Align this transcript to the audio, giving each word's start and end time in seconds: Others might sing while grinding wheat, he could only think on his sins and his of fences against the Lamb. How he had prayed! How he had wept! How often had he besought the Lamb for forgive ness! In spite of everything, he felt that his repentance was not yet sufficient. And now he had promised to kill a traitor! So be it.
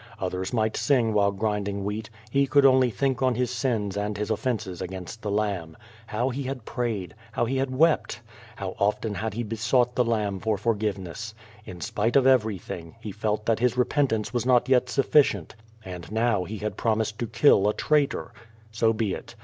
Others 0.19 0.51
might 0.51 0.75
sing 0.77 1.13
while 1.13 1.31
grinding 1.31 1.83
wheat, 1.83 2.09
he 2.31 2.47
could 2.47 2.65
only 2.65 2.89
think 2.89 3.21
on 3.21 3.35
his 3.35 3.51
sins 3.51 3.95
and 3.95 4.17
his 4.17 4.31
of 4.31 4.39
fences 4.39 4.81
against 4.81 5.21
the 5.21 5.29
Lamb. 5.29 5.77
How 6.07 6.29
he 6.29 6.41
had 6.41 6.65
prayed! 6.65 7.13
How 7.33 7.45
he 7.45 7.57
had 7.57 7.69
wept! 7.69 8.19
How 8.55 8.75
often 8.79 9.13
had 9.13 9.35
he 9.35 9.43
besought 9.43 9.93
the 9.93 10.03
Lamb 10.03 10.39
for 10.39 10.57
forgive 10.57 10.97
ness! 10.97 11.35
In 11.67 11.81
spite 11.81 12.15
of 12.15 12.25
everything, 12.25 12.95
he 12.99 13.11
felt 13.11 13.45
that 13.45 13.59
his 13.59 13.77
repentance 13.77 14.33
was 14.33 14.43
not 14.43 14.67
yet 14.67 14.89
sufficient. 14.89 15.53
And 15.85 16.11
now 16.11 16.45
he 16.45 16.57
had 16.57 16.77
promised 16.77 17.19
to 17.19 17.27
kill 17.27 17.69
a 17.69 17.73
traitor! 17.75 18.33
So 18.71 18.93
be 18.93 19.13
it. 19.13 19.35